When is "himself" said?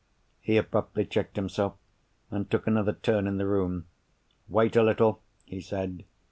1.35-1.75